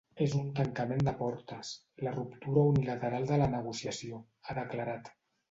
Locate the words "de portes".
1.07-1.73